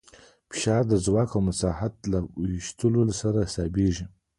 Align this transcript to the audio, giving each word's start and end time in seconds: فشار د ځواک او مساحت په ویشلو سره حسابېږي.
فشار 0.51 0.83
د 0.91 0.93
ځواک 1.05 1.29
او 1.35 1.41
مساحت 1.49 1.91
په 2.01 2.17
ویشلو 2.49 3.01
سره 3.21 3.37
حسابېږي. 3.47 4.05